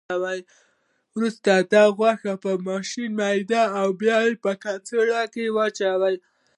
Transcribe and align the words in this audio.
وروسته 1.15 1.49
یې 1.57 1.63
د 1.71 1.73
غوښې 1.97 2.33
په 2.43 2.51
ماشین 2.67 3.11
میده 3.19 3.63
او 3.79 3.87
په 3.97 4.03
یوه 4.11 4.53
کڅوړه 4.63 5.23
کې 5.33 5.43
اچوي. 5.65 6.15